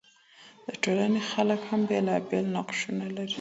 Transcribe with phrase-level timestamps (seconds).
[0.65, 3.29] د ټولني خلګ هم بیلابیل نقشونه لري.